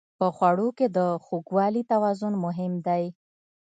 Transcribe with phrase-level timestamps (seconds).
[0.19, 3.03] په خوړو کې د خوږوالي توازن مهم دی.